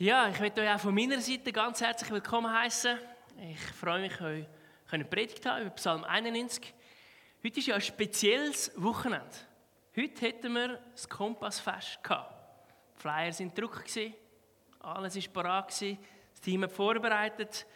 [0.00, 2.96] Ja, ich möchte euch auch von meiner Seite ganz herzlich willkommen heißen.
[3.50, 4.46] Ich freue mich, euch
[4.92, 6.72] eine Predigt haben über Psalm 91.
[7.42, 9.26] Heute ist ja ein spezielles Wochenende.
[9.96, 12.32] Heute hätten wir das Kompassfest gehabt.
[12.96, 13.90] Die Flyer sind gedruckt,
[14.78, 17.66] alles war parat, das Team hat vorbereitet.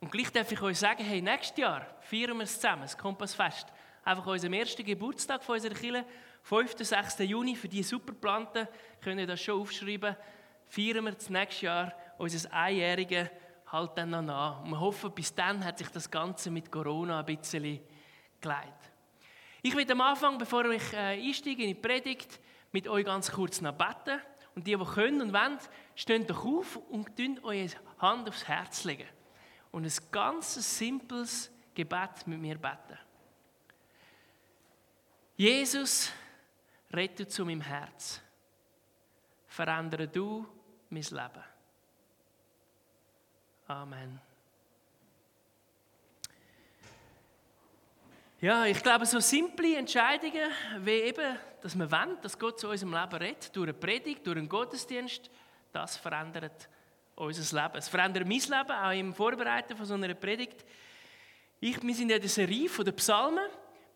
[0.00, 3.66] Und gleich darf ich euch sagen, hey, nächstes Jahr feiern wir es zusammen, das Kompassfest.
[4.02, 6.06] Einfach an unserem ersten Geburtstag von unserer Kirche,
[6.42, 6.74] 5.
[6.78, 7.18] 6.
[7.18, 8.66] Juni, für die Superplanten,
[9.02, 10.16] könnt ihr das schon aufschreiben,
[10.70, 13.28] feiern wir das nächste Jahr unser Einjähriges
[13.66, 14.62] halt dann noch nach.
[14.62, 17.80] Und wir hoffen, bis dann hat sich das Ganze mit Corona ein bisschen
[18.40, 18.74] geleitet.
[19.62, 22.40] Ich will am Anfang, bevor ich äh, einsteige in die Predigt,
[22.72, 24.20] mit euch ganz kurz noch beten.
[24.54, 25.58] Und die, die können und wollen,
[25.94, 27.68] stehen doch auf und tun eure
[27.98, 29.06] Hand aufs Herz legen.
[29.70, 32.98] Und ein ganz simples Gebet mit mir beten.
[35.36, 36.10] Jesus,
[36.92, 38.20] rette zu meinem Herz.
[39.46, 40.46] Verändere du
[40.90, 41.44] mein Leben.
[43.68, 44.20] Amen.
[48.40, 52.94] Ja, ich glaube, so simple Entscheidungen wie eben, dass wir wollen, dass Gott zu unserem
[52.94, 55.30] Leben redet, durch eine Predigt, durch einen Gottesdienst,
[55.72, 56.68] das verändert
[57.16, 57.76] unser Leben.
[57.76, 60.64] Es verändert mein Leben, auch im Vorbereiten von so einer Predigt.
[61.60, 63.46] Ich, wir sind in der Serie von den Psalmen.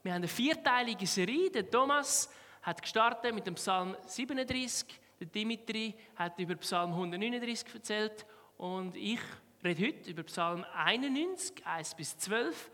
[0.03, 1.51] Wir haben eine vierteilige Serie.
[1.51, 5.01] Der Thomas hat gestartet mit dem Psalm 37.
[5.25, 8.27] Der Dimitri hat über Psalm 139 erzählt.
[8.59, 9.19] Und ich
[9.65, 12.71] rede heute über Psalm 91, 1 bis 12.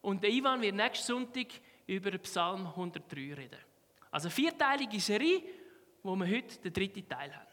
[0.00, 1.48] Und der Ivan wird nächsten Sonntag
[1.86, 3.58] über Psalm 103 reden.
[4.10, 5.42] Also eine vierteilige Serie,
[6.02, 7.46] wo wir heute den dritten Teil haben.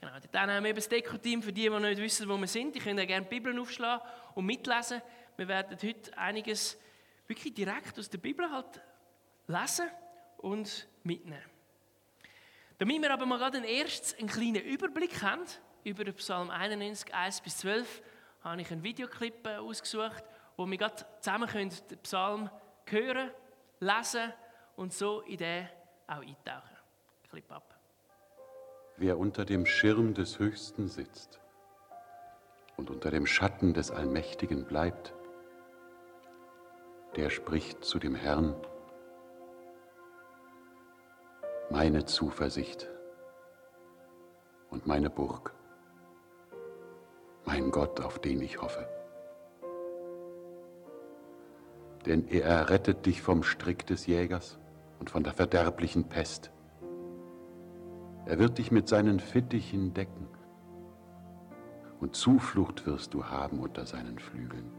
[0.00, 2.74] Genau, dann haben wir eben das Deko-Team, für die, die nicht wissen, wo wir sind.
[2.76, 5.02] Die können gerne die Bibel aufschlagen und mitlesen.
[5.36, 6.78] Wir werden heute einiges
[7.26, 8.80] wirklich direkt aus der Bibel halt
[9.48, 9.90] lesen
[10.38, 11.57] und mitnehmen.
[12.78, 15.42] Damit wir aber mal gerade erst einen kleinen Überblick haben
[15.82, 18.02] über Psalm 91, 1 bis 12,
[18.42, 20.22] habe ich einen Videoclip äh, ausgesucht,
[20.56, 21.70] wo wir gerade zusammen den
[22.02, 22.50] Psalm
[22.86, 23.30] hören,
[23.80, 24.32] lesen
[24.76, 25.68] und so in den
[26.06, 26.76] auch eintauchen.
[27.28, 27.74] Clip ab.
[28.96, 31.40] Wer unter dem Schirm des Höchsten sitzt
[32.76, 35.14] und unter dem Schatten des Allmächtigen bleibt,
[37.16, 38.54] der spricht zu dem Herrn,
[41.70, 42.88] meine Zuversicht
[44.70, 45.54] und meine Burg,
[47.44, 48.88] mein Gott, auf den ich hoffe.
[52.06, 54.58] Denn er errettet dich vom Strick des Jägers
[54.98, 56.50] und von der verderblichen Pest.
[58.24, 60.28] Er wird dich mit seinen Fittichen decken
[62.00, 64.72] und Zuflucht wirst du haben unter seinen Flügeln.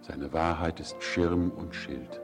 [0.00, 2.20] Seine Wahrheit ist Schirm und Schild,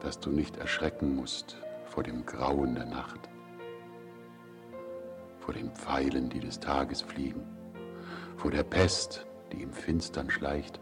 [0.00, 3.28] dass du nicht erschrecken musst vor dem Grauen der Nacht,
[5.38, 7.44] vor den Pfeilen, die des Tages fliegen,
[8.36, 10.80] vor der Pest, die im Finstern schleicht,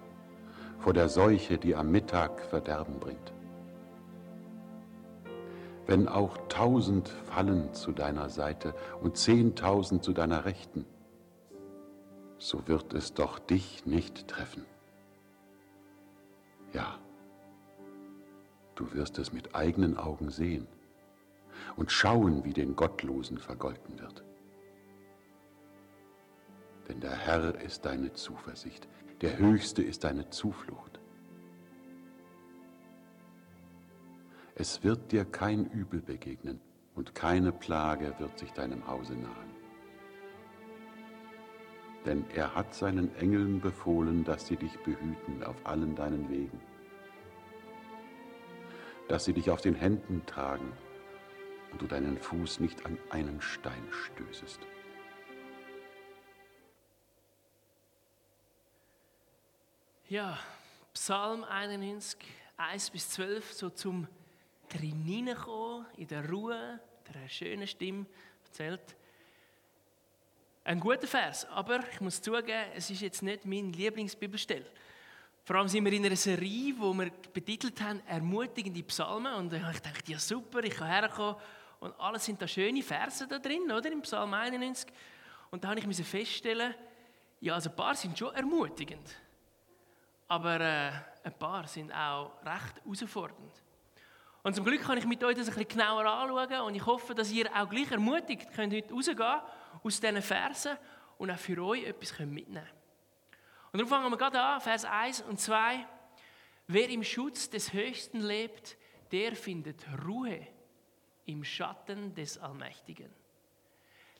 [0.78, 3.32] vor der Seuche, die am Mittag Verderben bringt.
[5.86, 10.84] Wenn auch tausend fallen zu deiner Seite und zehntausend zu deiner Rechten,
[12.36, 14.64] so wird es doch dich nicht treffen.
[16.72, 16.98] Ja,
[18.78, 20.66] du wirst es mit eigenen Augen sehen
[21.76, 24.24] und schauen, wie den Gottlosen vergolten wird.
[26.88, 28.88] Denn der Herr ist deine Zuversicht,
[29.20, 31.00] der Höchste ist deine Zuflucht.
[34.54, 36.60] Es wird dir kein Übel begegnen
[36.94, 39.56] und keine Plage wird sich deinem Hause nahen.
[42.06, 46.60] Denn er hat seinen Engeln befohlen, dass sie dich behüten auf allen deinen Wegen,
[49.08, 50.72] dass sie dich auf den Händen tragen
[51.72, 54.60] und du deinen Fuß nicht an einen Stein stößest.
[60.08, 60.38] Ja,
[60.94, 62.18] Psalm 91,
[62.56, 64.06] 1 bis 12, so zum
[64.68, 66.80] drin hineinkommen, in der Ruhe,
[67.12, 68.06] der schönen Stimme,
[68.44, 68.96] erzählt.
[70.64, 74.66] Ein guter Vers, aber ich muss zugeben, es ist jetzt nicht mein Lieblingsbibelstelle.
[75.48, 79.32] Vor allem sind wir in einer Serie, wo wir betitelt haben, ermutigende Psalmen.
[79.32, 81.36] Und ich dachte, ja super, ich kann herkommen.
[81.80, 83.90] Und alles sind da schöne Verse da drin, oder?
[83.90, 84.92] Im Psalm 91.
[85.50, 86.74] Und da habe ich feststellen,
[87.40, 89.08] ja, also ein paar sind schon ermutigend.
[90.26, 90.90] Aber äh,
[91.24, 93.62] ein paar sind auch recht herausfordernd.
[94.42, 97.14] Und zum Glück kann ich mit euch das ein bisschen genauer anschauen und ich hoffe,
[97.14, 99.40] dass ihr auch gleich ermutigt könnt heute rausgehen
[99.82, 100.76] aus diesen Versen
[101.16, 102.77] und auch für euch etwas mitnehmen könnt.
[103.72, 105.86] Und darum fangen wir gerade an, Vers 1 und 2.
[106.68, 108.76] Wer im Schutz des Höchsten lebt,
[109.12, 110.46] der findet Ruhe
[111.26, 113.10] im Schatten des Allmächtigen.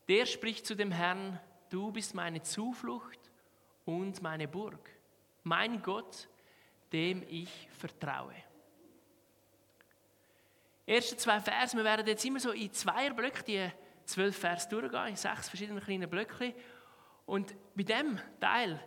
[0.08, 1.40] Der spricht zu dem Herrn,
[1.70, 3.30] du bist meine Zuflucht
[3.84, 4.90] und meine Burg,
[5.44, 6.28] mein Gott,
[6.92, 8.34] dem ich vertraue.
[10.86, 13.70] Erste zwei Vers, wir werden jetzt immer so in Zweierblöcke die
[14.06, 16.54] zwölf Vers durchgehen, in sechs verschiedenen kleinen Blöcken.
[17.26, 18.80] Und bei dem Teil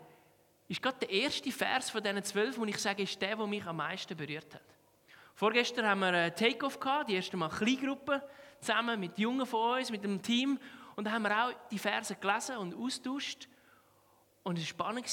[0.71, 3.65] ist gerade der erste Vers von diesen zwölf, wo ich sage, ist der, der mich
[3.65, 4.63] am meisten berührt hat.
[5.35, 8.23] Vorgestern haben wir ein Take-Off gehabt, die erste Mal Kleingruppe,
[8.61, 10.57] zusammen mit Jungen von uns, mit dem Team.
[10.95, 13.49] Und da haben wir auch die Verse gelesen und austauscht.
[14.43, 15.07] Und es war spannend,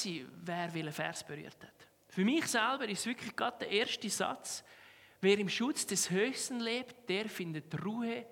[0.45, 1.87] wer welchen Vers berührt hat.
[2.07, 4.63] Für mich selber ist wirklich gerade der erste Satz.
[5.19, 8.25] Wer im Schutz des Höchsten lebt, der findet Ruhe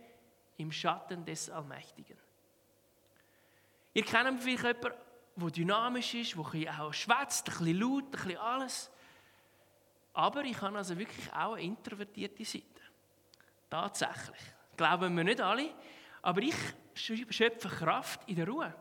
[0.56, 2.18] im Schatten des Allmächtigen.
[3.94, 5.07] Ihr kennt vielleicht jemanden,
[5.38, 8.92] der dynamisch ist, der auch schwätzt, ein bisschen laut, ein bisschen alles.
[10.14, 12.66] Aber ich habe also wirklich auch eine introvertierte Seite.
[13.70, 14.42] Tatsächlich.
[14.76, 15.70] Glauben wir nicht alle.
[16.24, 16.56] Aber ich
[16.96, 18.74] schöpfe Kraft in der Ruhe.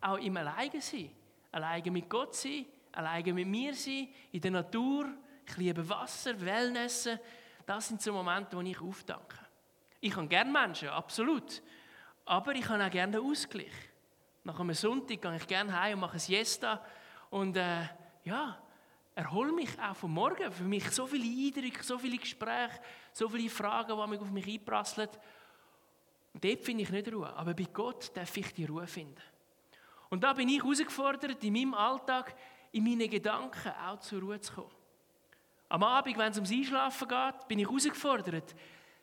[0.00, 1.10] Auch im Alleinsein.
[1.52, 5.10] Alleine mit Gott sein, alleine mit mir sein, in der Natur.
[5.46, 7.08] Ich liebe Wasser, Wellness.
[7.66, 9.38] Das sind so Momente, wo ich aufdanke.
[10.00, 11.62] Ich habe gerne Menschen, absolut.
[12.24, 13.91] Aber ich habe auch gerne den Ausgleich.
[14.44, 16.84] Nach einem Sonntag gehe ich gerne heim und mache ein Siesta.
[17.30, 17.86] Und äh,
[18.24, 18.58] ja,
[19.14, 20.50] erhole mich auch vom Morgen.
[20.50, 22.80] Für mich so viele Eindrücke, so viele Gespräche,
[23.12, 25.08] so viele Fragen, die auf mich einprasseln.
[26.34, 27.32] Und dort finde ich nicht Ruhe.
[27.34, 29.20] Aber bei Gott darf ich die Ruhe finden.
[30.10, 32.34] Und da bin ich herausgefordert, in meinem Alltag,
[32.72, 34.70] in meinen Gedanken auch zur Ruhe zu kommen.
[35.68, 38.54] Am Abend, wenn es ums Einschlafen geht, bin ich herausgefordert,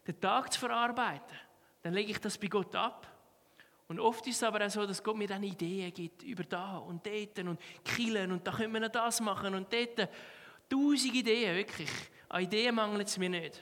[0.06, 1.38] den Tag zu verarbeiten.
[1.82, 3.08] Dann lege ich das bei Gott ab.
[3.90, 6.78] Und oft ist es aber auch so, dass Gott mir dann Ideen gibt über da
[6.78, 10.08] und dort und killen und da können wir noch das machen und dort.
[10.70, 11.90] Tausend Ideen, wirklich.
[12.30, 13.60] An Ideen mangelt es mir nicht.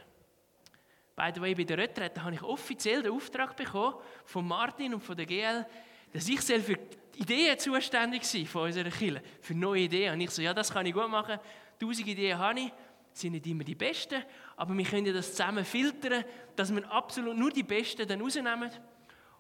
[1.16, 3.96] By the way, bei der Retrette habe ich offiziell den Auftrag bekommen
[4.26, 5.66] von Martin und von der GL,
[6.12, 6.78] dass ich für
[7.16, 10.14] Ideen zuständig sein von unserer Kirche, für neue Ideen.
[10.14, 11.40] Und ich so, ja, das kann ich gut machen.
[11.80, 12.72] Tausend Ideen habe ich,
[13.14, 14.22] sind nicht immer die besten,
[14.58, 16.26] aber wir können das zusammen filtern,
[16.58, 18.70] dass wir absolut nur die besten dann rausnehmen.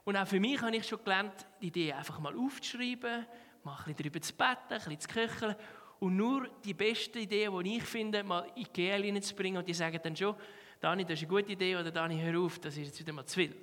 [0.07, 3.25] Und auch für mich habe ich schon gelernt, die Ideen einfach mal aufzuschreiben,
[3.65, 5.56] mal ein bisschen darüber zu beten, ein bisschen zu köcheln
[6.00, 9.74] und nur die besten Ideen, die ich finde, mal in die GL reinzubringen und die
[9.74, 10.33] sagen dann schon,
[10.80, 13.25] Dani, das ist eine gute Idee oder Dani, hör auf, das ist jetzt wieder mal
[13.25, 13.54] zu viel.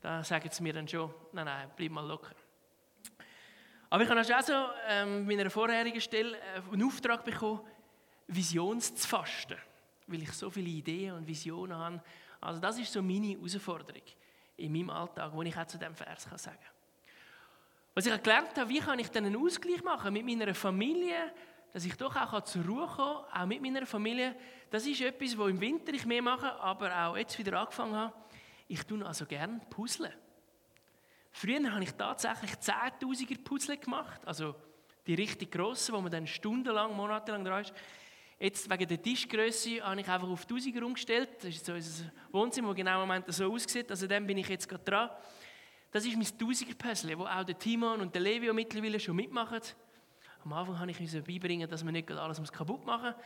[0.00, 2.36] Da sagen sie mir dann schon, nein, nein, bleib mal locker.
[3.88, 4.52] Aber ich habe auch so
[4.86, 7.62] ähm, mit einer vorherigen Stelle äh, einen Auftrag bekommen,
[8.28, 9.58] Visionsfasten,
[10.06, 12.00] weil ich so viele Ideen und Visionen habe.
[12.40, 14.04] Also das ist so meine Herausforderung
[14.60, 16.74] in meinem Alltag, wo ich auch zu diesem Vers kann sagen kann.
[17.94, 21.32] Was ich gelernt habe, wie kann ich dann einen Ausgleich machen mit meiner Familie,
[21.72, 24.34] dass ich doch auch zur Ruhe komme, auch mit meiner Familie.
[24.70, 28.14] Das ist etwas, was im Winter ich mehr mache, aber auch jetzt wieder angefangen habe.
[28.68, 30.12] Ich tue also gerne Puzzle.
[31.32, 34.54] Früher habe ich tatsächlich 10.000er Puzzle gemacht, also
[35.06, 37.72] die richtig grossen, wo man dann stundenlang, monatelang dran ist.
[38.42, 41.28] Jetzt wegen der Tischgröße habe ich einfach auf 1000er umgestellt.
[41.42, 43.90] Das ist so unser Wohnzimmer, das genau im Moment so aussieht.
[43.90, 45.10] Also dem bin ich jetzt gerade dran.
[45.90, 49.60] Das ist mein 1000er Puzzle, wo auch der Timon und der Levio mittlerweile schon mitmachen.
[50.42, 53.24] Am Anfang habe ich uns beibringen, dass man nicht alles kaputt machen muss,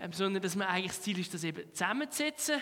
[0.00, 2.60] ähm, sondern dass man eigentlich das Ziel ist, das eben zusammenzusetzen.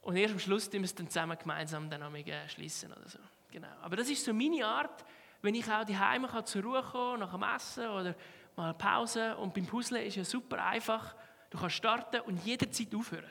[0.00, 2.02] Und erst am Schluss müssen wir es dann zusammen gemeinsam dann
[2.48, 3.18] schließen oder so.
[3.50, 3.68] Genau.
[3.82, 5.04] Aber das ist so meine Art,
[5.42, 8.14] wenn ich auch die Heime zur Ruhe kommen nach dem Essen oder
[8.58, 9.36] mal Pause.
[9.36, 11.14] Und beim Puzzeln ist ja super einfach.
[11.48, 13.30] Du kannst starten und jederzeit aufhören.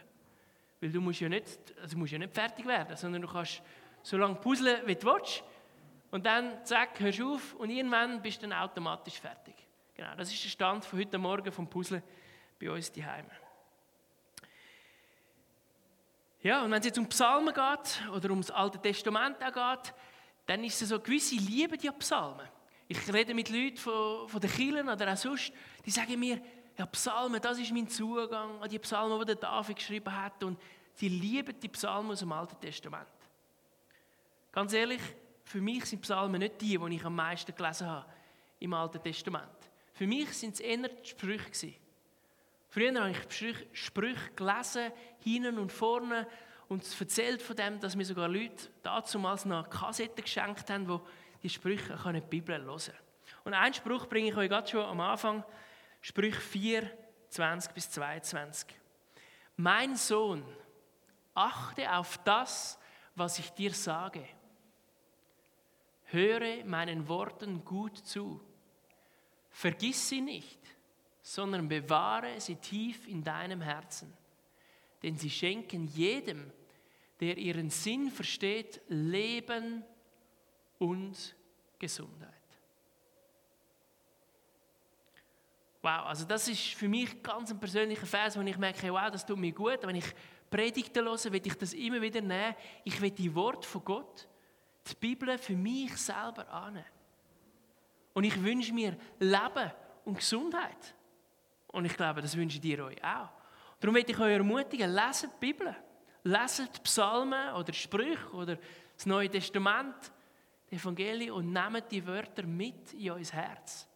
[0.81, 3.61] Weil du musst ja nicht, also musst ja nicht fertig werden, sondern du kannst
[4.01, 5.43] so lange puzzeln, wie du willst.
[6.09, 9.55] Und dann, zack, hörst du auf und irgendwann bist du dann automatisch fertig.
[9.93, 12.01] Genau, das ist der Stand von heute Morgen vom Puzzeln
[12.59, 13.31] bei uns die Heime.
[16.41, 19.93] Ja, und wenn es jetzt um Psalmen geht oder um das Alte Testament auch geht,
[20.45, 22.47] dann ist es so, gewisse lieben die Psalmen.
[22.87, 25.51] Ich rede mit Leuten von, von den Kirchen oder auch sonst,
[25.85, 26.41] die sagen mir,
[26.77, 30.43] ja, Psalmen, das ist mein Zugang an die Psalmen, die der David geschrieben hat.
[30.43, 30.59] Und
[30.93, 33.07] sie lieben die Psalmen aus dem Alten Testament.
[34.51, 35.01] Ganz ehrlich,
[35.43, 38.05] für mich sind Psalmen nicht die, die ich am meisten gelesen habe
[38.59, 39.49] im Alten Testament.
[39.93, 41.73] Für mich sind es eher die Sprüche.
[42.69, 46.27] Früher habe ich Sprüche gelesen, hinten und vorne,
[46.69, 50.99] und es erzählt von dem, dass mir sogar Leute damals noch Kassetten geschenkt haben, die
[51.47, 52.93] die Sprüche können die Bibel hören
[53.45, 55.45] Und einen Spruch bringe ich euch gerade schon am Anfang,
[56.01, 56.91] Sprüche 4,
[57.29, 58.67] 20 bis 22.
[59.55, 60.43] Mein Sohn,
[61.33, 62.77] achte auf das,
[63.15, 64.27] was ich dir sage.
[66.07, 68.41] Höre meinen Worten gut zu.
[69.49, 70.59] Vergiss sie nicht,
[71.21, 74.11] sondern bewahre sie tief in deinem Herzen.
[75.01, 76.51] Denn sie schenken jedem,
[77.21, 79.85] der ihren Sinn versteht, Leben
[80.77, 81.36] und
[81.79, 82.33] Gesundheit.
[85.81, 89.25] Wow, also das ist für mich ganz ein persönlicher Vers, wo ich merke, wow, das
[89.25, 89.79] tut mir gut.
[89.83, 90.13] Wenn ich
[90.49, 92.55] Predigten höre, will ich das immer wieder nehmen.
[92.83, 94.27] Ich will die Worte von Gott,
[94.89, 96.85] die Bibel für mich selber annehmen.
[98.13, 99.71] Und ich wünsche mir Leben
[100.05, 100.95] und Gesundheit.
[101.67, 103.29] Und ich glaube, das wünsche ich euch auch.
[103.79, 105.75] Darum möchte ich euch ermutigen, leset die Bibel.
[106.23, 108.57] Leset die Psalmen oder Sprüche oder
[108.95, 110.11] das Neue Testament,
[110.69, 113.87] die Evangelien und nehmt die Wörter mit in euer Herz.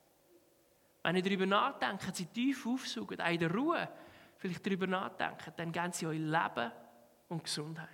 [1.03, 3.89] Wenn ihr darüber nachdenkt, sie tief aufsuchen, auch in der Ruhe
[4.37, 6.71] vielleicht darüber nachdenkt, dann geben sie euch Leben
[7.29, 7.89] und Gesundheit.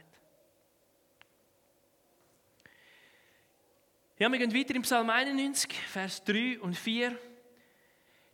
[4.20, 7.16] Ja, wir gehen weiter im Psalm 91, Vers 3 und 4.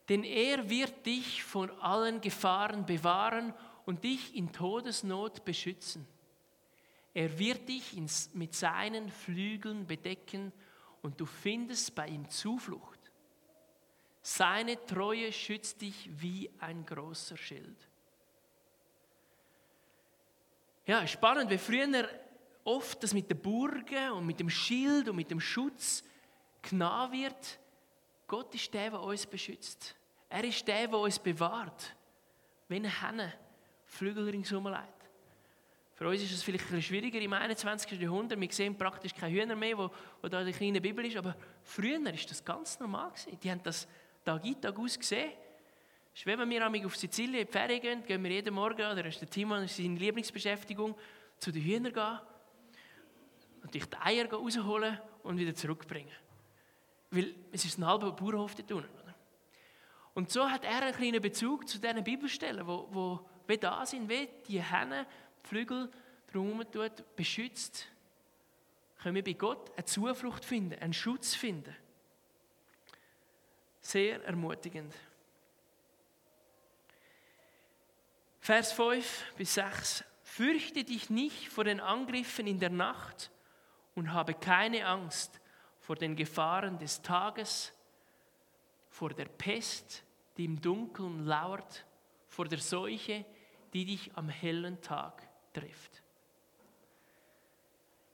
[0.07, 3.53] Denn er wird dich von allen Gefahren bewahren
[3.85, 6.07] und dich in Todesnot beschützen.
[7.13, 7.95] Er wird dich
[8.33, 10.51] mit seinen Flügeln bedecken
[11.01, 12.99] und du findest bei ihm Zuflucht.
[14.21, 17.77] Seine Treue schützt dich wie ein großer Schild.
[20.85, 22.09] Ja, spannend, wie früher
[22.63, 26.03] oft das mit den Burgen und mit dem Schild und mit dem Schutz
[26.61, 27.59] genau wird.
[28.27, 29.95] Gott ist der, der uns beschützt.
[30.29, 31.95] Er ist der, der uns bewahrt.
[32.67, 33.33] Wenn Henne
[33.85, 34.92] Flügel ringsum legt.
[35.95, 37.99] Für uns ist es vielleicht ein bisschen schwieriger im 21.
[37.99, 38.39] Jahrhundert.
[38.39, 41.17] Wir sehen praktisch keine Hühner mehr, wo, wo da die kleine Bibel ist.
[41.17, 43.11] Aber früher war das ganz normal.
[43.11, 43.39] Gewesen.
[43.41, 43.87] Die haben das
[44.25, 45.31] Tag ein, Tag aus gesehen.
[46.25, 49.29] Wenn wir auf Sizilien in die Ferien gehen, gehen wir jeden Morgen, oder ist der
[49.29, 50.95] Timon seine Lieblingsbeschäftigung,
[51.37, 52.19] zu den Hühnern gehen,
[53.63, 56.11] natürlich die Eier rausholen und wieder zurückbringen.
[57.09, 59.13] Weil es ist ein halber Bauernhof dort unten.
[60.13, 64.07] Und so hat er einen kleinen Bezug zu diesen Bibelstellen, wo, wo wie da sind,
[64.07, 65.91] wie die Henne, die Flügel
[66.31, 67.87] drumherum tut, beschützt,
[69.01, 71.75] können wir bei Gott eine Zuflucht finden, einen Schutz finden.
[73.81, 74.93] Sehr ermutigend.
[78.39, 80.05] Vers 5 bis 6.
[80.23, 83.29] Fürchte dich nicht vor den Angriffen in der Nacht
[83.93, 85.39] und habe keine Angst
[85.79, 87.73] vor den Gefahren des Tages,
[88.89, 90.03] vor der Pest,
[90.37, 91.85] die im Dunkeln lauert,
[92.27, 93.25] vor der Seuche,
[93.73, 96.01] die dich am hellen Tag trifft.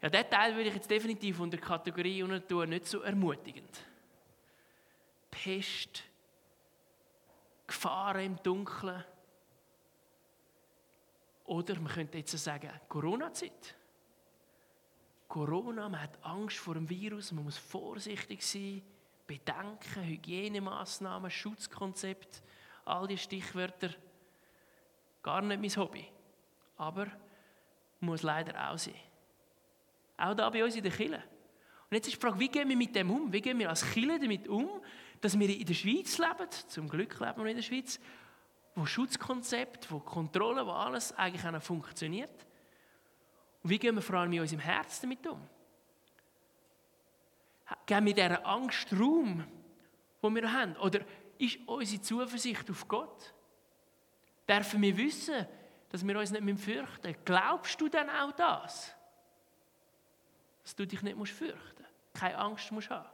[0.02, 3.86] Ja, diesen Teil würde ich jetzt definitiv unter Kategorie tun, nicht so ermutigend.
[5.30, 6.04] Pest,
[7.68, 9.04] Gefahren im Dunkeln.
[11.46, 13.76] Oder man könnte jetzt sagen, Corona-Zeit.
[15.28, 18.82] Corona, man hat Angst vor dem Virus, man muss vorsichtig sein,
[19.28, 22.42] bedenken, Hygienemaßnahmen, Schutzkonzept,
[22.86, 23.94] all die Stichwörter.
[25.22, 26.08] Gar nicht mein Hobby.
[26.78, 27.08] Aber
[28.00, 28.96] muss leider auch sein.
[30.18, 31.24] Auch da bei uns in der Kirche.
[31.90, 33.32] Und jetzt ist die Frage, wie gehen wir mit dem um?
[33.32, 34.70] Wie gehen wir als Kirche damit um,
[35.22, 38.00] dass wir in der Schweiz leben, zum Glück leben wir in der Schweiz,
[38.76, 42.46] wo Schutzkonzept, wo Kontrolle, wo alles eigentlich auch funktioniert.
[43.64, 45.42] Und wie gehen wir vor allem in unserem Herz damit um?
[47.86, 49.44] Geben wir dieser Angst Raum,
[50.24, 50.76] die wir haben?
[50.78, 51.02] Oder
[51.38, 53.34] ist unsere Zuversicht auf Gott?
[54.48, 55.46] Dürfen wir wissen,
[55.90, 57.26] dass wir uns nicht fürchten müssen?
[57.26, 58.96] Glaubst du denn auch das?
[60.64, 63.10] Dass du dich nicht fürchten musst, keine Angst musst haben.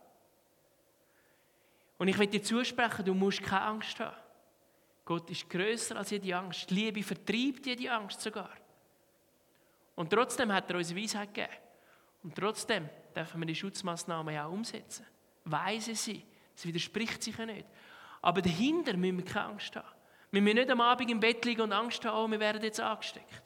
[1.97, 4.17] Und ich will dir zusprechen, du musst keine Angst haben.
[5.05, 6.69] Gott ist größer als jede Angst.
[6.69, 8.49] Die Liebe vertreibt jede Angst sogar.
[9.95, 11.53] Und trotzdem hat er uns Weisheit gegeben.
[12.23, 15.05] Und trotzdem dürfen wir die Schutzmaßnahmen auch umsetzen.
[15.45, 16.25] Weise sie.
[16.55, 17.67] Das widerspricht sich ja nicht.
[18.21, 19.94] Aber dahinter müssen wir keine Angst haben.
[20.35, 22.79] Wir müssen nicht am Abend im Bett liegen und Angst haben, oh, wir werden jetzt
[22.79, 23.41] angesteckt.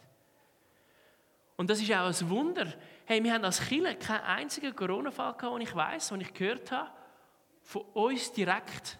[1.55, 2.73] Und das ist auch ein Wunder.
[3.05, 6.71] Hey, wir haben als Killer keinen einzigen Corona-Fall gehabt, den ich weiß, den ich gehört
[6.71, 6.89] habe,
[7.61, 8.97] von uns direkt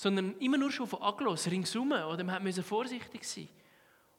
[0.00, 1.92] sondern immer nur schon von Aglos ringsum.
[1.92, 3.50] Oder man musste vorsichtig sein.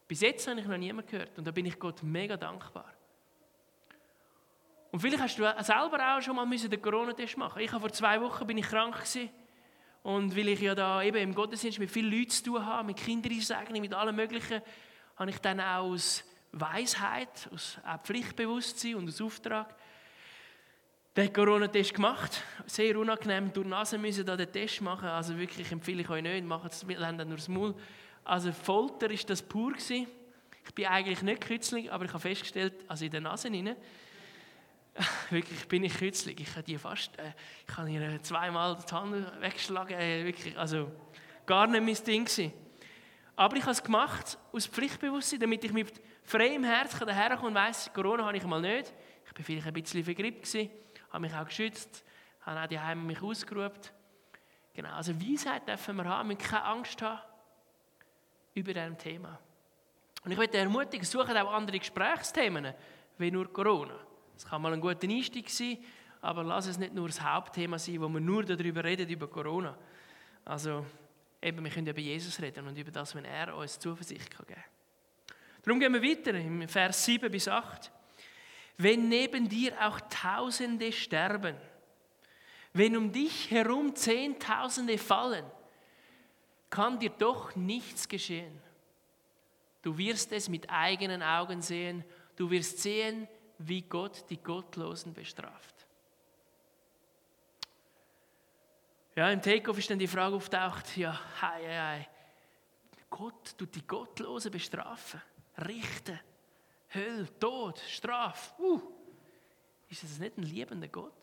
[0.08, 2.94] Bis jetzt habe ich noch niemanden gehört und da bin ich Gott mega dankbar.
[4.92, 7.64] Und vielleicht hast du selber auch schon mal den Corona-Test machen.
[7.64, 9.32] Ich habe vor zwei Wochen bin ich krank gewesen.
[10.04, 12.98] Und weil ich ja da eben im Gottesdienst mit vielen Leuten zu tun habe, mit
[12.98, 14.62] Kindereinsegnung, mit allem Möglichen,
[15.16, 19.76] habe ich dann auch aus Weisheit, aus Pflichtbewusstsein und aus Auftrag
[21.16, 22.42] den Corona-Test gemacht.
[22.66, 25.10] Sehr unangenehm, durch die Nase müssen da den Test machen.
[25.10, 27.76] Also wirklich empfehle ich euch nicht, macht es, lernt nur das Maul.
[28.24, 30.08] Also Folter ist das pur gewesen.
[30.66, 33.76] Ich bin eigentlich nicht kürzlich, aber ich habe festgestellt, also in der Nase rein,
[35.30, 36.40] wirklich bin ich kürzlich.
[36.40, 37.34] Ich habe die fast, äh,
[37.68, 40.92] ich habe ihr zweimal die Hand weggeschlagen, äh, wirklich, also
[41.46, 42.54] gar nicht mein Ding gewesen.
[43.36, 47.56] Aber ich habe es gemacht aus Pflichtbewusstsein, damit ich mit frei im Herz daherkommen und
[47.56, 48.94] weiss, Corona habe ich mal nicht.
[49.26, 50.54] Ich war vielleicht ein bisschen vergrippt,
[51.10, 52.04] habe mich auch geschützt,
[52.42, 53.94] habe auch die Heime mich ausgeruht.
[54.74, 57.22] Genau, also Weisheit dürfen wir haben, wir müssen keine Angst haben
[58.54, 59.40] über diesem Thema.
[60.24, 62.74] Und ich möchte ermutigen, suchen auch andere Gesprächsthemen,
[63.18, 63.96] wie nur Corona.
[64.42, 65.78] Das kann mal ein guter Einstieg sein,
[66.20, 69.78] aber lass es nicht nur das Hauptthema sein, wo wir nur darüber reden, über Corona.
[70.44, 70.84] Also
[71.40, 74.64] eben, wir können über Jesus reden und über das, wenn er uns Zuversicht geben kann.
[75.62, 77.92] Darum gehen wir weiter im Vers 7 bis 8.
[78.78, 81.56] Wenn neben dir auch Tausende sterben,
[82.74, 85.46] wenn um dich herum Zehntausende fallen,
[86.72, 88.60] kann dir doch nichts geschehen.
[89.84, 92.04] Du wirst es mit eigenen Augen sehen.
[92.36, 93.28] Du wirst sehen,
[93.68, 95.76] wie Gott die Gottlosen bestraft.
[99.16, 102.10] Ja, im Takeoff ist dann die Frage auftaucht, ja, hei, hei.
[103.10, 105.22] Gott tut die Gottlosen bestrafen,
[105.58, 106.20] richten,
[106.94, 108.62] Hölle, Tod, Strafe.
[108.62, 108.82] Uh,
[109.90, 111.14] ist das nicht ein liebender Gott?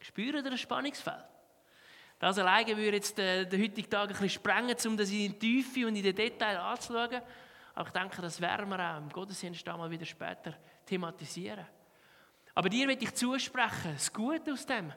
[0.00, 1.24] Spüren ihr das Spannungsfeld?
[2.18, 5.38] Das alleine würde jetzt den, den heutigen Tag ein bisschen sprengen, um das in die
[5.38, 7.22] Tiefe und in den Detail anzuschauen.
[7.80, 10.52] Aber ich denke, das werden wir auch im Gottesdienst mal wieder später
[10.84, 11.64] thematisieren.
[12.54, 14.92] Aber dir will ich zusprechen, das Gute aus dem.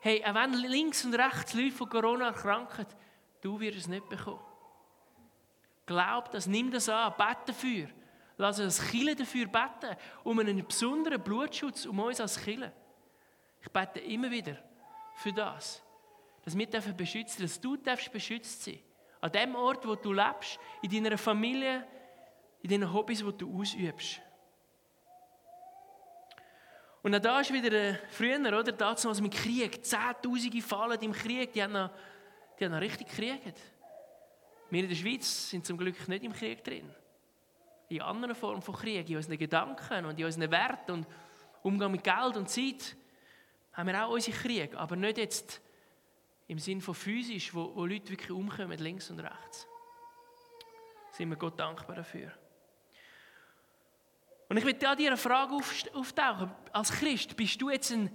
[0.00, 2.86] Hey, auch wenn links und rechts Leute von Corona erkranken,
[3.40, 4.40] du wirst es nicht bekommen.
[5.86, 7.86] Glaub das, nimm das an, bete dafür.
[8.36, 12.72] Lass uns als Kille dafür beten, um einen besonderen Blutschutz um uns als Kille.
[13.60, 14.58] Ich bete immer wieder
[15.14, 15.84] für das
[16.42, 17.78] dass wir dürfen beschützt dass du
[18.12, 18.80] beschützt sein.
[19.20, 21.86] An dem Ort, wo du lebst, in deiner Familie,
[22.64, 24.22] in den Hobbys, die du ausübst.
[27.02, 28.72] Und auch da ist wieder äh, früher, oder?
[28.72, 29.84] Damals mit Krieg.
[29.84, 31.52] Zehntausende fallen im Krieg.
[31.52, 31.90] Die haben noch,
[32.58, 33.60] die haben noch richtig gekriegt.
[34.70, 36.88] Wir in der Schweiz sind zum Glück nicht im Krieg drin.
[37.90, 41.06] In anderen Formen von Krieg, in unseren Gedanken und in unseren Werten und
[41.62, 42.96] Umgang mit Geld und Zeit
[43.74, 44.78] haben wir auch unsere Kriege.
[44.78, 45.60] Aber nicht jetzt
[46.46, 49.66] im Sinn von physisch, wo, wo Leute wirklich umkommen, links und rechts.
[51.12, 52.32] Sind wir Gott dankbar dafür.
[54.54, 55.52] Und ich will dir eine Frage
[55.94, 56.48] auftauchen.
[56.72, 58.08] Als Christ, bist du jetzt ein,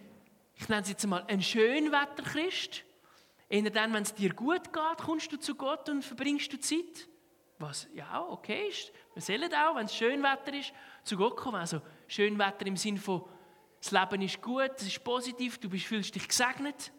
[0.56, 2.86] ich nenne es jetzt mal, ein Schönwetterchrist?
[3.50, 7.10] Eher dann, wenn es dir gut geht, kommst du zu Gott und verbringst du Zeit?
[7.58, 8.94] Was ja okay ist.
[9.16, 10.72] Wir sollen auch, wenn es Schönwetter ist,
[11.04, 11.58] zu Gott kommen.
[11.58, 13.26] Also Schönwetter im Sinn von,
[13.82, 16.94] das Leben ist gut, es ist positiv, du fühlst dich gesegnet.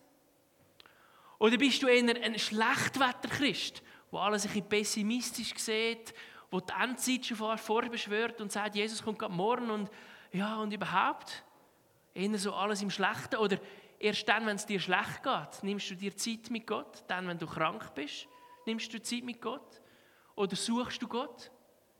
[1.38, 6.12] Oder bist du eher ein Schlechtwetterchrist, wo alles ein bisschen pessimistisch sieht,
[6.50, 9.90] wo die Endzeit schon vorbeschwört und sagt, Jesus kommt gerade morgen und
[10.32, 11.44] ja, und überhaupt?
[12.14, 13.36] Eher so alles im Schlechten.
[13.36, 13.58] Oder
[13.98, 17.04] erst dann, wenn es dir schlecht geht, nimmst du dir Zeit mit Gott.
[17.06, 18.26] Dann, wenn du krank bist,
[18.66, 19.80] nimmst du Zeit mit Gott.
[20.34, 21.50] Oder suchst du Gott?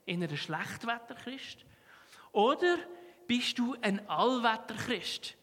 [0.07, 1.65] Eher ein Schlechtwetterchrist.
[2.33, 2.79] Oder
[3.27, 5.37] bist du ein Allwetterchrist?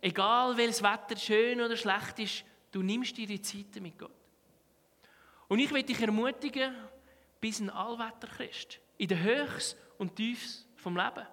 [0.00, 4.10] Egal, welches Wetter schön oder schlecht ist, Du nimmst dir die Zeit mit Gott.
[5.48, 6.74] Und ich will dich ermutigen,
[7.40, 11.26] bis ein Allwetterchrist, in den Höchst und Tiefs vom Leben.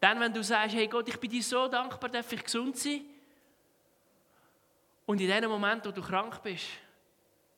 [0.00, 3.04] Dann, wenn du sagst, hey Gott, ich bin dir so dankbar, darf ich gesund sein.
[5.06, 6.68] Und in dem Moment, wo du krank bist,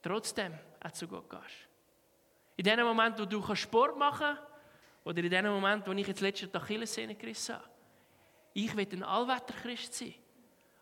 [0.02, 1.68] trotzdem auch zu Gott gehst.
[2.56, 4.52] In dem Moment, wo du Sport machen kannst,
[5.04, 7.68] oder in dem Moment, wo ich jetzt letzten Tag Achillessehne gerissen habe.
[8.54, 10.14] Ich will ein Allwetterchrist sein.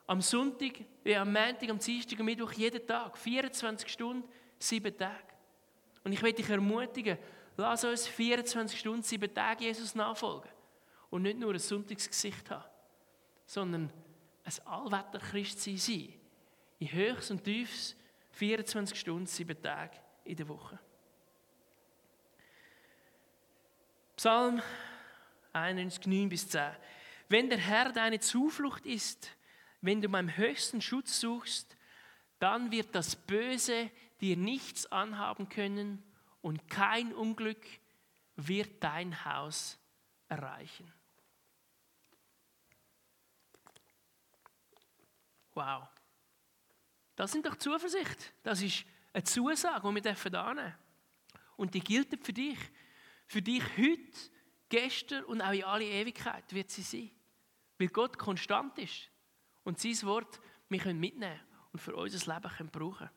[0.06, 0.72] Am Sonntag,
[1.04, 3.16] wie am Montag, am Dienstag, am Mittwoch, jeden Tag.
[3.16, 4.28] 24 Stunden,
[4.59, 5.30] sieben Tage.
[6.04, 7.18] Und ich will dich ermutigen,
[7.56, 10.50] lass uns 24 Stunden, sieben Tage Jesus nachfolgen.
[11.10, 12.64] Und nicht nur ein Sonntagsgesicht haben,
[13.46, 13.92] sondern
[14.44, 16.14] ein Allwetter-Christ sein.
[16.78, 17.96] In Höchst und Tiefs
[18.32, 20.78] 24 Stunden, sieben Tage in der Woche.
[24.16, 24.62] Psalm
[25.52, 26.70] 91, 9 bis 10.
[27.28, 29.30] Wenn der Herr deine Zuflucht ist,
[29.80, 31.76] wenn du meinem höchsten Schutz suchst,
[32.38, 36.02] dann wird das Böse dir nichts anhaben können
[36.42, 37.64] und kein Unglück
[38.37, 39.78] wird dein Haus
[40.28, 40.90] erreichen.
[45.54, 45.88] Wow.
[47.16, 48.33] Das sind doch Zuversicht.
[48.42, 50.74] Das ist eine Zusage, die wir dürfen.
[51.56, 52.59] Und die gilt für dich.
[53.26, 54.30] Für dich heute,
[54.68, 57.11] gestern und auch in alle Ewigkeit wird sie sein.
[57.78, 59.11] Weil Gott konstant ist
[59.64, 61.40] und sein Wort wir können mitnehmen
[61.72, 63.11] und für unser Leben können brauchen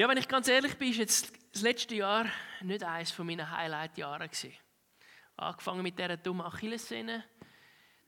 [0.00, 2.24] Ja, wenn ich ganz ehrlich bin, ist jetzt das letzte Jahr
[2.62, 4.54] nicht eines Highlight-Jahren gewesen.
[5.36, 7.22] Angefangen mit dieser dummen Achillessehne,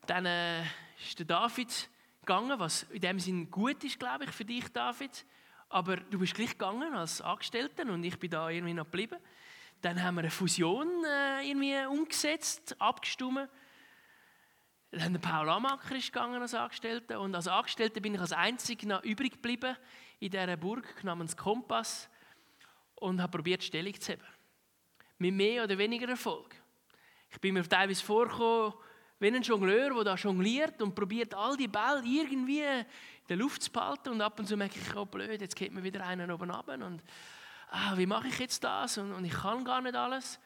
[0.07, 0.63] dann äh,
[0.99, 1.91] ist der David
[2.23, 5.27] gegangen, was in dem Sinn gut ist, glaube ich, für dich, David.
[5.69, 9.19] aber du bist gleich gegangen als Angestellter und ich bin da irgendwie noch geblieben.
[9.83, 13.51] Dann haben wir eine Fusion äh, irgendwie umgesetzt, abgestimmt.
[14.93, 18.87] Dann der Paul Amacker ist gegangen als Angestellter und als Angestellter bin ich als Einziger
[18.87, 19.77] noch übrig geblieben
[20.23, 22.09] in dieser Burg namens Kompass
[22.95, 24.23] und habe probiert Stellung zu haben.
[25.19, 26.55] Mit mehr oder weniger Erfolg.
[27.29, 28.73] Ich bin mir teilweise vorgekommen,
[29.19, 32.87] wie ein Jongleur, der da jongliert und probiert, all die Bälle irgendwie in
[33.29, 34.11] der Luft zu behalten.
[34.11, 36.87] Und ab und zu merke ich, oh blöd, jetzt geht mir wieder einer oben runter.
[36.87, 37.03] Und
[37.71, 38.99] ah, wie mache ich jetzt das?
[38.99, 40.39] Und, und ich kann gar nicht alles.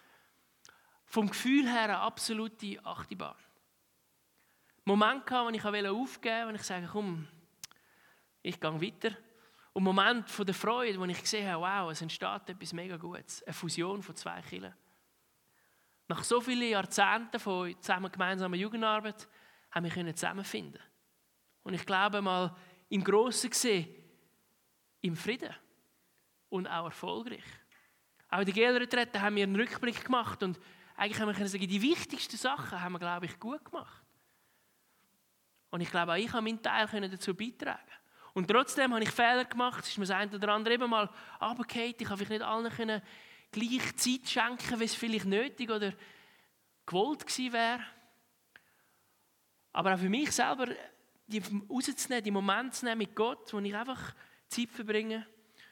[1.04, 3.36] Vom Gefühl her eine absolute Achterbahn.
[4.86, 7.28] Moment gehabt, wo ich aufgeben wollte, wo ich sage, komm,
[8.42, 9.16] ich gehe weiter.
[9.76, 13.42] Und Moment von der Freude, wo ich gesehen habe, wow, es entsteht etwas mega Gutes.
[13.42, 14.72] Eine Fusion von zwei Kirchen.
[16.08, 19.28] Nach so vielen Jahrzehnten von zusammen gemeinsamer Jugendarbeit
[19.70, 20.80] haben wir zusammenfinden.
[21.62, 22.56] Und ich glaube mal,
[22.88, 23.94] im Großen gesehen,
[25.02, 25.54] im Frieden
[26.48, 27.44] und auch erfolgreich.
[28.30, 30.58] Auch in der Gelretrette haben wir einen Rückblick gemacht und
[30.96, 34.06] eigentlich haben wir sagen, die wichtigsten Sachen haben wir, glaube ich, gut gemacht.
[35.68, 37.95] Und ich glaube, auch ich habe meinen Teil dazu beitragen.
[38.36, 39.82] Und trotzdem habe ich Fehler gemacht.
[39.82, 41.08] Es ist mir das eine oder andere eben mal
[41.40, 41.94] runtergefallen.
[41.98, 43.02] Ich habe nicht allen
[43.50, 45.94] gleich Zeit schenken, wie es vielleicht nötig oder
[46.84, 47.80] gewollt gewesen wäre.
[49.72, 50.66] Aber auch für mich selber,
[51.26, 54.14] die rauszunehmen, die Momente zu nehmen mit Gott, wo ich einfach
[54.48, 55.26] Zeit verbringe.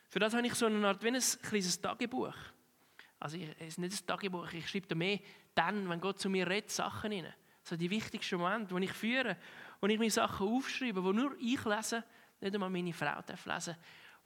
[0.09, 2.35] Für das habe ich so eine Art wie ein kleines Tagebuch.
[3.21, 5.21] Also es ist nicht ein Tagebuch, ich schreibe da mehr
[5.55, 7.35] dann, wenn Gott zu mir redet, Sachen rein.
[7.63, 9.37] So die wichtigsten Momente, wo ich führe,
[9.83, 12.05] wo ich mir Sachen aufschreibe, wo nur ich lese,
[12.45, 13.77] nicht einmal meine Frau darf lesen,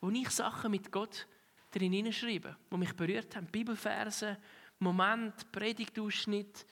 [0.01, 1.27] wo ich Sachen mit Gott
[1.71, 3.47] drin hineinschreiben, die mich berührt haben.
[3.47, 4.39] Bibelverse,
[4.79, 6.67] Moment, Predigtausschnitt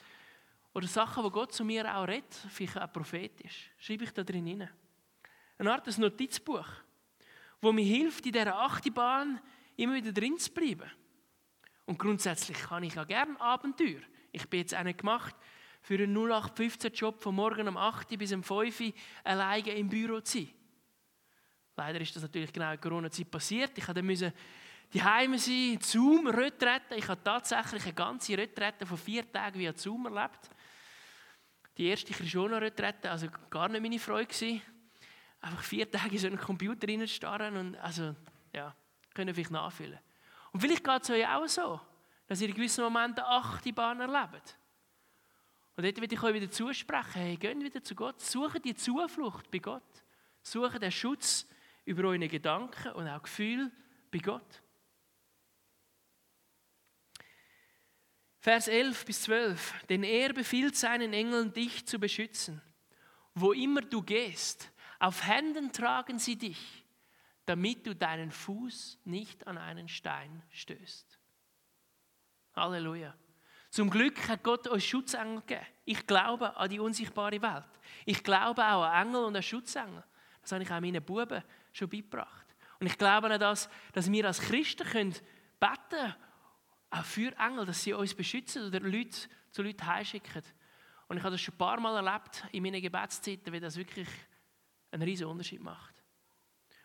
[0.73, 4.45] oder Sachen, wo Gott zu mir auch redet, vielleicht auch prophetisch, schreibe ich da drin
[4.45, 4.69] hinein.
[5.57, 6.67] Eine Art ein Notizbuch,
[7.61, 9.39] wo mir hilft, in dieser Achterbahn
[9.75, 10.89] immer wieder drin zu bleiben.
[11.85, 14.01] Und grundsätzlich kann ich auch gerne Abenteuer.
[14.31, 15.35] Ich bin jetzt auch nicht gemacht,
[15.81, 20.19] für einen 0815-Job von morgen um 8 Uhr bis um 5 Uhr alleine im Büro
[20.19, 20.49] zu sein.
[21.77, 23.77] Leider ist das natürlich genau in Corona-Zeit passiert.
[23.77, 24.33] Ich musste
[24.91, 26.95] die Heime sein, Zoom-Retrette.
[26.95, 30.49] Ich habe tatsächlich eine ganze Retrette von vier Tagen via Zoom erlebt.
[31.77, 34.59] Die erste Krishona-Retrette, also gar nicht meine Freude gewesen.
[35.39, 38.15] Einfach vier Tage in so einen Computer reinstarren und also,
[38.51, 38.75] ja,
[39.13, 39.99] können vielleicht nachfüllen.
[40.51, 41.79] Und vielleicht geht es euch auch so,
[42.25, 44.57] dass ihr in gewissen Momenten achte Bahn erlebt.
[45.75, 49.51] Und dort will ich euch wieder zusprechen, hey, geht wieder zu Gott, suche die Zuflucht
[49.51, 49.83] bei Gott.
[50.41, 51.45] Suche den Schutz
[51.87, 53.71] über eure Gedanken und auch Gefühle
[54.11, 54.61] bei Gott.
[58.39, 59.73] Vers 11 bis 12.
[59.89, 62.61] Denn er befiehlt seinen Engeln, dich zu beschützen.
[63.33, 66.85] Wo immer du gehst, auf Händen tragen sie dich,
[67.45, 71.17] damit du deinen Fuß nicht an einen Stein stößt.
[72.55, 73.15] Halleluja.
[73.69, 75.65] Zum Glück hat Gott euch Schutzengel gegeben.
[75.85, 77.65] Ich glaube an die unsichtbare Welt.
[78.05, 80.03] Ich glaube auch an Engel und an Schutzengel.
[80.41, 81.43] Das habe ich auch meinen Buben
[81.77, 82.45] schon beigebracht.
[82.79, 85.15] Und ich glaube an das, dass wir als Christen können
[85.59, 86.15] beten
[86.89, 89.17] auch für Engel, dass sie uns beschützen oder Leute
[89.51, 90.43] zu Leuten heimschicken.
[91.07, 94.07] Und ich habe das schon ein paar Mal erlebt in meinen Gebetszeiten, wie das wirklich
[94.91, 95.95] einen riesen Unterschied macht.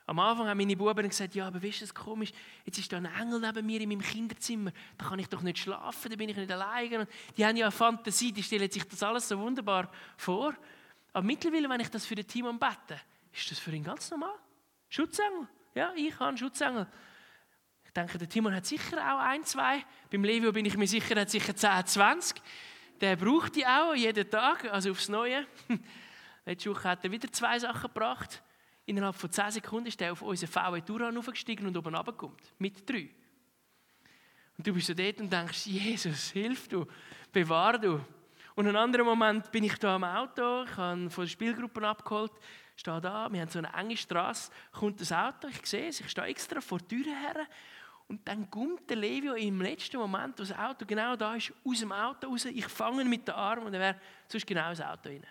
[0.06, 2.32] Am Anfang haben meine Buben gesagt, ja, aber weißt du, es komisch,
[2.64, 5.58] jetzt ist da ein Engel neben mir in meinem Kinderzimmer, da kann ich doch nicht
[5.58, 7.00] schlafen, da bin ich nicht alleine.
[7.00, 10.54] Und die haben ja eine Fantasie, die stellen sich das alles so wunderbar vor.
[11.12, 13.00] Aber mittlerweile, wenn ich das für den Timon bete,
[13.32, 14.34] ist das für ihn ganz normal.
[14.92, 15.48] Schutzengel.
[15.74, 16.86] Ja, ich habe einen Schutzengel.
[17.82, 19.82] Ich denke, der Timon hat sicher auch ein, zwei.
[20.10, 22.42] Beim Levio bin ich mir sicher, er hat sicher 10, 20.
[23.00, 25.46] Der braucht die auch jeden Tag, also aufs Neue.
[26.44, 28.42] Letzte Woche hat er wieder zwei Sachen gebracht.
[28.84, 32.36] Innerhalb von 10 Sekunden ist er auf unseren VW Touran aufgestiegen und oben runtergekommen.
[32.58, 33.08] Mit drei.
[34.58, 36.86] Und du bist so dort und denkst, Jesus, hilf du,
[37.32, 37.98] bewahr du.
[38.54, 42.32] Und einen anderen Moment bin ich da am Auto, ich habe von der Spielgruppe abgeholt,
[42.82, 46.10] stehe da, wir haben so eine enge Straße, kommt das Auto, ich sehe es, ich
[46.10, 47.46] stehe extra vor der Tür her
[48.08, 51.78] und dann kommt der Levio im letzten Moment, wo das Auto genau da ist, aus
[51.78, 52.44] dem Auto raus.
[52.44, 55.26] Ich fange ihn mit den Armen und er wäre sonst genau ins Auto rein.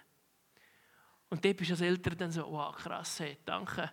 [1.29, 3.91] Und dort bist du als Eltern dann so, wow, krass, hey, danke.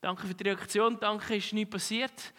[0.00, 2.34] Danke für die Reaktion, danke, ist nichts passiert.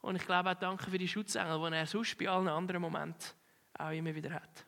[0.00, 3.30] Und ich glaube auch danke für die Schutzengel, die er sonst bei allen anderen Momenten
[3.78, 4.66] auch immer wieder hat.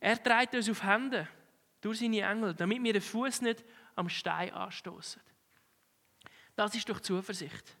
[0.00, 1.28] Er trägt uns auf Hände
[1.80, 3.64] durch seine Engel, damit wir den Fuß nicht
[4.00, 5.22] am Stein anstoßen.
[6.56, 7.76] Das ist doch Zuversicht.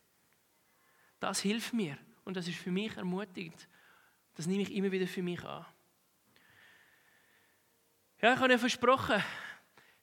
[1.18, 3.68] Das hilft mir und das ist für mich ermutigend.
[4.34, 5.66] Das nehme ich immer wieder für mich an.
[8.22, 9.22] Ja, ich habe ja versprochen,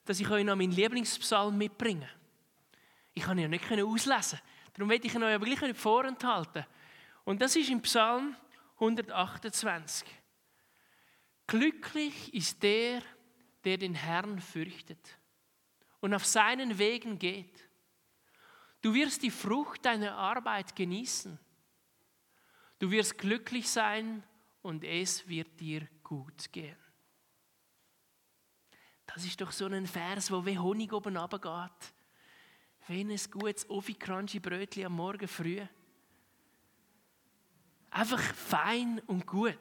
[0.04, 2.08] dass ich euch noch meinen Lieblingspsalm mitbringe.
[3.14, 4.40] Ich kann ja nicht auslesen.
[4.74, 6.64] Darum werde ich ihn euch aber gleich nicht vorenthalten.
[7.24, 8.36] Und das ist im Psalm
[8.74, 10.08] 128.
[11.46, 13.02] Glücklich ist der,
[13.64, 15.17] der den Herrn fürchtet
[16.00, 17.68] und auf seinen Wegen geht.
[18.80, 21.38] Du wirst die Frucht deiner Arbeit genießen.
[22.78, 24.22] Du wirst glücklich sein
[24.62, 26.76] und es wird dir gut gehen.
[29.06, 31.94] Das ist doch so ein Vers, wo wie Honig oben geht.
[32.86, 35.60] Wie ein gutes Offi-Crunchy Brötchen am Morgen früh.
[37.90, 39.58] Einfach fein und gut.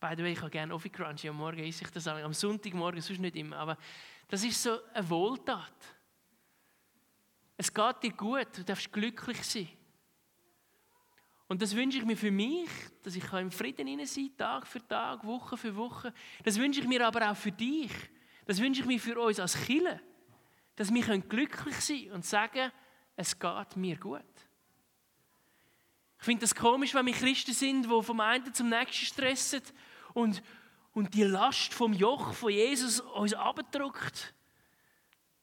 [0.00, 1.28] By the way, ich habe gerne Offi Crunchy.
[1.28, 3.56] Am Morgen ich das am Sonntagmorgen, sonst nicht immer.
[3.58, 3.78] Aber
[4.32, 5.74] das ist so eine Wohltat.
[7.54, 9.68] Es geht dir gut, du darfst glücklich sein.
[11.48, 12.70] Und das wünsche ich mir für mich,
[13.02, 16.14] dass ich im Frieden sein kann, Tag für Tag, Woche für Woche.
[16.44, 17.92] Das wünsche ich mir aber auch für dich.
[18.46, 20.00] Das wünsche ich mir für uns als Chile,
[20.76, 22.72] dass wir glücklich sein können und sagen,
[23.16, 24.22] es geht mir gut.
[26.20, 29.60] Ich finde das komisch, wenn wir Christen sind, die vom einen zum nächsten stressen
[30.14, 30.42] und,
[30.92, 34.34] und die Last vom Joch von Jesus uns abdrückt.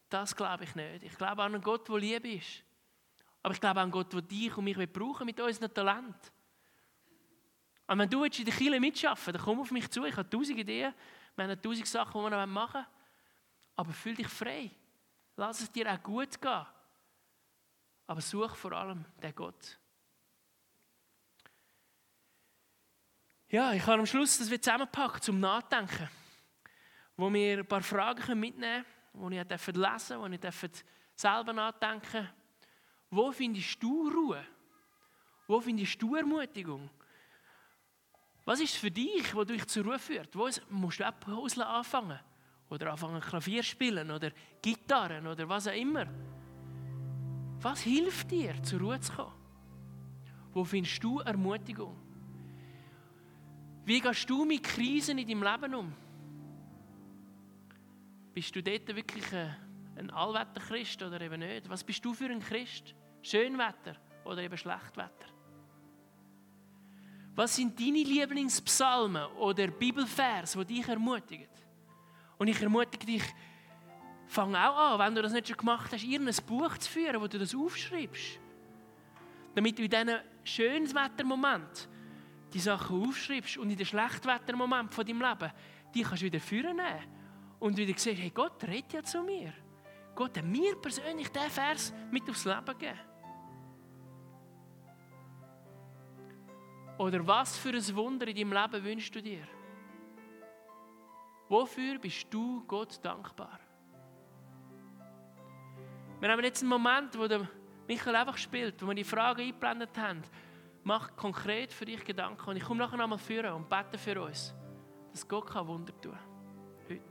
[0.09, 1.03] Das glaube ich nicht.
[1.03, 2.63] Ich glaube an einen Gott, der Liebe ist.
[3.41, 6.31] Aber ich glaube an einen Gott, der dich und mich brauchen mit unserem Talent.
[7.87, 10.05] Und wenn du in der Kirche mitschaffen dann komm auf mich zu.
[10.05, 10.93] Ich habe tausend Ideen,
[11.35, 12.85] wir haben tausend Sachen, die wir machen wollen.
[13.75, 14.69] Aber fühl dich frei.
[15.35, 16.65] Lass es dir auch gut gehen.
[18.05, 19.79] Aber such vor allem den Gott.
[23.49, 26.07] Ja, ich habe am Schluss das zusammengepackt zum Nachdenken,
[27.17, 30.85] wo wir ein paar Fragen mitnehmen können, die ich lesen durfte, die ich
[31.15, 32.29] selber nachdenken
[33.11, 34.45] wo findest du Ruhe?
[35.47, 36.89] Wo findest du Ermutigung?
[38.45, 40.35] Was ist für dich, wo dich zur Ruhe führt?
[40.35, 42.19] Wo musst du abhauseln anfangen?
[42.69, 44.31] Oder anfangen Klavier spielen oder
[44.61, 46.05] Gitarren oder was auch immer.
[47.61, 49.33] Was hilft dir, zur Ruhe zu kommen?
[50.53, 52.08] Wo findest du Ermutigung?
[53.89, 55.93] Wie gehst du mit Krisen in deinem Leben um?
[58.35, 59.55] Bist du dort wirklich ein,
[59.95, 61.67] ein Allwetterchrist oder eben nicht?
[61.67, 62.93] Was bist du für ein Christ?
[63.23, 65.25] Schönwetter oder eben Schlechtwetter?
[67.33, 71.49] Was sind deine Lieblingspsalmen oder Bibelvers, die dich ermutigen?
[72.37, 73.23] Und ich ermutige dich,
[74.27, 77.27] fang auch an, wenn du das nicht schon gemacht hast, irgendein Buch zu führen, wo
[77.27, 78.39] du das aufschreibst.
[79.55, 81.98] Damit du in diesen schönen Wettermomenten
[82.53, 85.51] die Sachen aufschreibst und in den Schlechtwettermomenten von deinem Leben,
[85.93, 86.81] die kannst du wieder führen
[87.59, 89.53] und wieder sehen, hey, Gott redet ja zu mir.
[90.15, 92.99] Gott hat mir persönlich diesen Vers mit aufs Leben gegeben.
[96.97, 99.47] Oder was für ein Wunder in deinem Leben wünschst du dir?
[101.47, 103.59] Wofür bist du Gott dankbar?
[106.19, 107.47] Wir haben jetzt einen Moment, wo der
[107.87, 110.21] Michael einfach spielt, wo wir die Fragen eingeblendet haben.
[110.83, 114.53] Mach konkret für dich Gedanken und ich komme nachher nochmal führen und bete für uns,
[115.11, 116.17] dass Gott kann Wunder tun
[116.89, 117.03] Heute.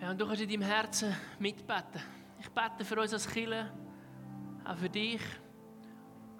[0.00, 2.00] Ja, und du kannst in deinem Herzen mitbeten.
[2.38, 3.72] Ich bete für uns als Killer,
[4.64, 5.22] auch für dich.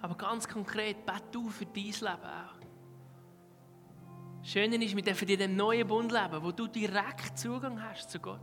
[0.02, 2.64] Aber ganz konkret, bete du für dein Leben auch.
[4.42, 8.20] Schön ist, wir dürfen in diesem neuen Bund leben, wo du direkt Zugang hast zu
[8.20, 8.40] Gott.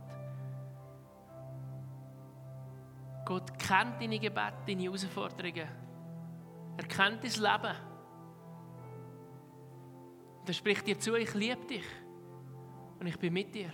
[3.24, 5.68] Gott kennt deine Gebete, deine Herausforderungen.
[6.76, 7.76] Er kennt dein Leben.
[10.40, 11.84] Und er spricht dir zu, ich liebe dich.
[12.98, 13.70] Und ich bin mit dir.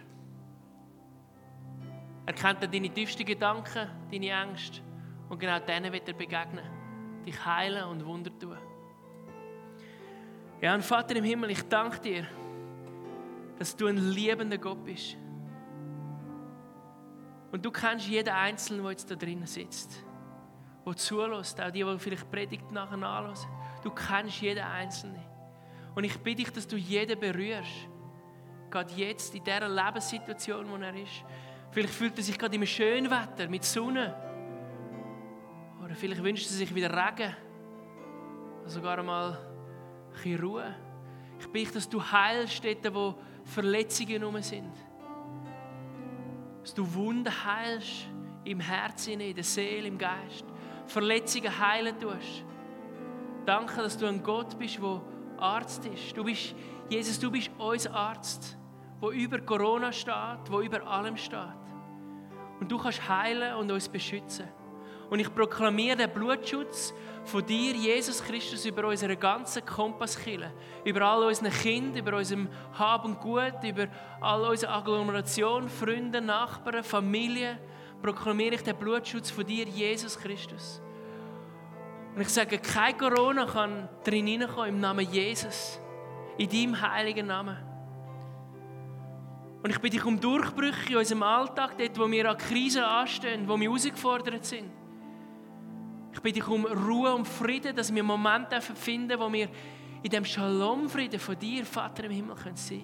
[2.27, 4.81] Er kennt deine tiefsten Gedanken, deine Ängste.
[5.29, 6.79] Und genau denen wird er begegnen
[7.29, 8.57] dich heilen und Wunder tun.
[10.61, 12.27] Ja, und Vater im Himmel, ich danke dir,
[13.59, 15.17] dass du ein liebender Gott bist.
[17.51, 20.05] Und du kennst jeden Einzelnen, der jetzt da drinnen sitzt,
[20.85, 23.35] der zulässt, auch die, die vielleicht Predigt nachher nachhören.
[23.83, 25.23] Du kennst jeden Einzelnen.
[25.95, 27.89] Und ich bitte dich, dass du jeden berührst.
[28.71, 31.25] Gerade jetzt, in dieser Lebenssituation, wo er ist.
[31.71, 34.15] Vielleicht fühlt er sich gerade im schönen Wetter, mit Sonne.
[35.83, 37.35] Oder vielleicht wünscht er sich wieder Regen.
[38.61, 40.75] Oder sogar einmal ein bisschen Ruhe.
[41.41, 44.73] Ich bitte, dass du heilst dort, wo Verletzungen rum sind.
[46.69, 48.09] Dass du Wunden heilst
[48.45, 50.45] im Herzen, in der Seele, im Geist.
[50.85, 52.45] Verletzungen heilen tust.
[53.47, 55.01] Danke, dass du ein Gott bist, der
[55.39, 56.15] Arzt ist.
[56.15, 56.55] Du bist,
[56.91, 58.59] Jesus, du bist unser Arzt,
[59.01, 60.13] der über Corona steht,
[60.47, 61.57] der über allem steht.
[62.61, 64.49] Und du kannst heilen und uns beschützen.
[65.11, 66.93] Und ich proklamiere den Blutschutz
[67.25, 70.53] von dir, Jesus Christus, über unsere ganze Kompasskille,
[70.85, 73.87] über all unsere Kinder, über unserem Hab und Gut, über
[74.21, 77.59] all unsere Agglomeration, Freunde, Nachbarn, Familie,
[78.03, 80.83] proklamiere ich den Blutschutz von dir, Jesus Christus.
[82.15, 85.81] Und ich sage, kein Corona kann drin hineinkommen im Namen Jesus.
[86.37, 87.57] In deinem heiligen Namen.
[89.63, 93.49] Und ich bitte dich um Durchbrüche in unserem Alltag, dort, wo wir an Krisen anstehen,
[93.49, 94.78] wo wir herausgefordert sind.
[96.19, 99.49] Ich bitte dich um Ruhe und Frieden, dass wir Momente finden, wo wir
[100.03, 102.83] in dem Shalom-Frieden von dir, Vater im Himmel, können sein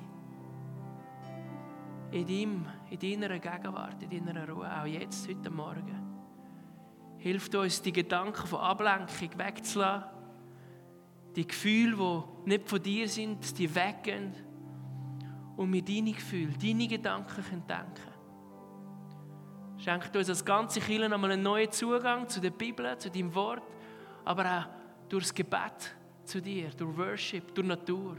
[2.12, 6.00] in, deinem, in deiner Gegenwart, in deiner Ruhe, auch jetzt, heute Morgen.
[7.18, 10.10] Hilft uns, die Gedanken von Ablenkung wegzulassen,
[11.34, 14.32] die Gefühle, die nicht von dir sind, die weggehen.
[15.56, 18.13] Und wir deine Gefühle, deine Gedanken können denken
[19.84, 23.62] Schenkt uns als ganze Kirche nochmal einen neuen Zugang zu der Bibel, zu deinem Wort,
[24.24, 25.94] aber auch durchs Gebet
[26.24, 28.16] zu dir, durch Worship, durch Natur.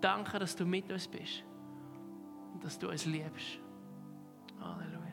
[0.00, 1.44] Danke, dass du mit uns bist
[2.52, 3.60] und dass du uns liebst.
[4.58, 5.09] Halleluja.